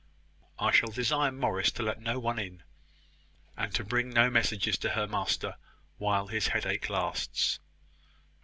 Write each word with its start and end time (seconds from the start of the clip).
"I 0.57 0.71
shall 0.71 0.89
desire 0.89 1.31
Morris 1.31 1.69
to 1.73 1.83
let 1.83 2.01
no 2.01 2.17
one 2.17 2.39
in; 2.39 2.63
and 3.55 3.71
to 3.75 3.83
bring 3.83 4.09
no 4.09 4.31
messages 4.31 4.75
to 4.79 4.89
her 4.89 5.05
master 5.05 5.57
while 5.99 6.25
his 6.25 6.47
headache 6.47 6.89
lasts." 6.89 7.59